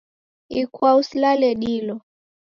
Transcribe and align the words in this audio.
Ikwau 0.61 0.99
silale 1.07 1.49
dilo. 1.61 1.95